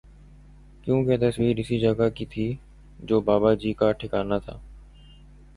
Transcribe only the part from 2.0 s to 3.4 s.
کی تھی جو